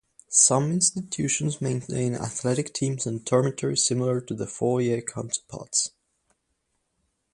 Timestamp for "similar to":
3.85-4.33